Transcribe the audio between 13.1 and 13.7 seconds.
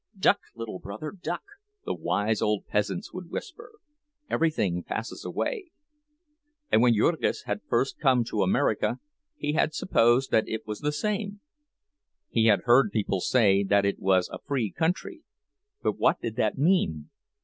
say